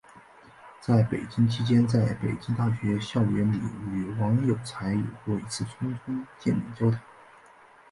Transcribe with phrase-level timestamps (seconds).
[0.79, 3.59] 在北京期间在北京大学校园里
[3.91, 6.99] 与王有才有过一次匆匆见面交谈。